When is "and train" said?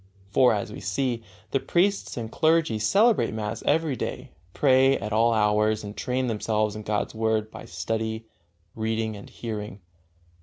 5.83-6.25